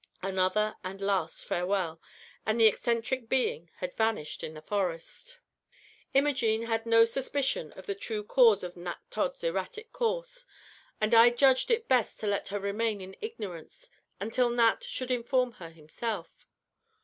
'"Another 0.23 0.77
and 0.83 0.99
a 0.99 1.05
last 1.05 1.45
farewell, 1.45 2.01
and 2.43 2.59
the 2.59 2.65
eccentric 2.65 3.29
being 3.29 3.69
had 3.75 3.93
vanished 3.93 4.43
in 4.43 4.55
the 4.55 4.61
forest. 4.63 5.37
Imogene 6.15 6.63
had 6.63 6.87
no 6.87 7.05
suspicion 7.05 7.71
of 7.73 7.85
the 7.85 7.93
true 7.93 8.23
cause 8.23 8.63
of 8.63 8.75
Nat 8.75 8.97
Todd's 9.11 9.43
erratic 9.43 9.93
course, 9.93 10.47
and 10.99 11.13
I 11.13 11.29
judged 11.29 11.69
it 11.69 11.87
best 11.87 12.19
to 12.21 12.25
let 12.25 12.47
her 12.47 12.59
remain 12.59 12.99
in 12.99 13.15
ignorance 13.21 13.91
until 14.19 14.49
Nat 14.49 14.83
should 14.83 15.11
inform 15.11 15.51
her 15.61 15.69
himself. 15.69 16.47